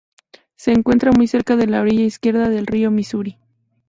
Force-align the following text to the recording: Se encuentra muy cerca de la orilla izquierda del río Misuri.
Se 0.55 0.71
encuentra 0.71 1.11
muy 1.11 1.27
cerca 1.27 1.55
de 1.55 1.67
la 1.67 1.79
orilla 1.81 2.05
izquierda 2.05 2.49
del 2.49 2.65
río 2.65 2.89
Misuri. 2.89 3.37